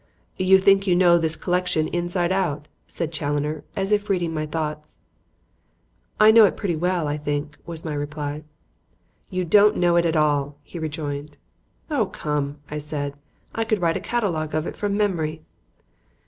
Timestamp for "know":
0.95-1.19, 6.31-6.45, 9.77-9.97